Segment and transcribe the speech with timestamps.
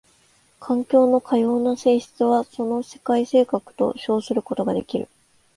[0.59, 5.07] 環境のかような性質はその世界性格と称することができる。